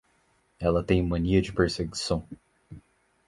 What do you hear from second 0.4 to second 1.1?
Ela tem